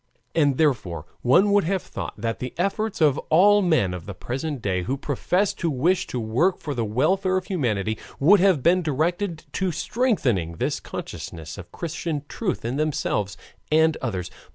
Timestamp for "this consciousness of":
10.53-11.71